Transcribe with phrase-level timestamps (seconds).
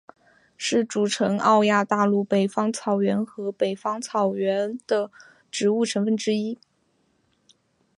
[0.57, 5.11] 是组成欧亚大陆北方草原和北美草原的
[5.51, 6.57] 植物成分之一。